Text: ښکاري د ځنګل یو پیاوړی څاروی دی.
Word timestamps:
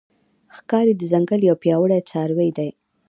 ښکاري 0.57 0.93
د 0.97 1.01
ځنګل 1.11 1.41
یو 1.49 1.55
پیاوړی 1.63 2.01
څاروی 2.09 2.49
دی. 2.57 2.69